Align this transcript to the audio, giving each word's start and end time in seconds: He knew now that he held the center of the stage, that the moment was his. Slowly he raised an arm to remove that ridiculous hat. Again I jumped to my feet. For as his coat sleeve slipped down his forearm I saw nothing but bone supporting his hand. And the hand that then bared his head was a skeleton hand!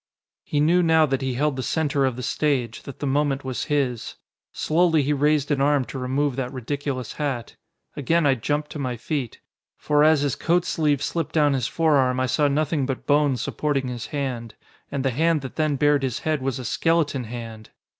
He 0.43 0.59
knew 0.59 0.81
now 0.81 1.05
that 1.05 1.21
he 1.21 1.35
held 1.35 1.57
the 1.57 1.61
center 1.61 2.05
of 2.05 2.15
the 2.15 2.23
stage, 2.23 2.81
that 2.85 2.97
the 2.97 3.05
moment 3.05 3.43
was 3.43 3.65
his. 3.65 4.15
Slowly 4.51 5.03
he 5.03 5.13
raised 5.13 5.51
an 5.51 5.61
arm 5.61 5.85
to 5.85 5.99
remove 5.99 6.35
that 6.37 6.51
ridiculous 6.51 7.13
hat. 7.13 7.55
Again 7.95 8.25
I 8.25 8.33
jumped 8.33 8.71
to 8.71 8.79
my 8.79 8.97
feet. 8.97 9.41
For 9.77 10.03
as 10.03 10.21
his 10.21 10.35
coat 10.35 10.65
sleeve 10.65 11.03
slipped 11.03 11.33
down 11.35 11.53
his 11.53 11.67
forearm 11.67 12.19
I 12.19 12.25
saw 12.25 12.47
nothing 12.47 12.87
but 12.87 13.05
bone 13.05 13.37
supporting 13.37 13.89
his 13.89 14.07
hand. 14.07 14.55
And 14.91 15.05
the 15.05 15.11
hand 15.11 15.41
that 15.41 15.55
then 15.55 15.75
bared 15.75 16.01
his 16.01 16.21
head 16.21 16.41
was 16.41 16.57
a 16.57 16.65
skeleton 16.65 17.25
hand! 17.25 17.69